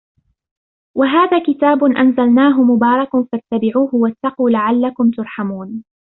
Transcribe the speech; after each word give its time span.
وَهَذَا 0.97 1.39
كِتَابٌ 1.43 1.83
أَنْزَلْنَاهُ 1.83 2.61
مُبَارَكٌ 2.63 3.09
فَاتَّبِعُوهُ 3.31 3.95
وَاتَّقُوا 3.95 4.49
لَعَلَّكُمْ 4.49 5.11
تُرْحَمُونَ 5.11 5.83